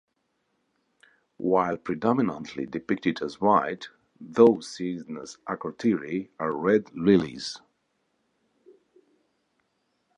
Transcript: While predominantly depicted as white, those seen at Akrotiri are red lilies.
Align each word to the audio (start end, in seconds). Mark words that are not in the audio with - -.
While 1.37 1.77
predominantly 1.77 2.65
depicted 2.65 3.21
as 3.21 3.39
white, 3.39 3.89
those 4.19 4.67
seen 4.67 5.03
at 5.21 5.35
Akrotiri 5.47 6.29
are 6.39 6.53
red 6.53 6.91
lilies. 6.97 7.61